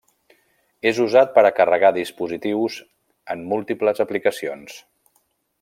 [0.91, 2.79] És usat per a carregar dispositius
[3.35, 4.85] en múltiples aplicacions.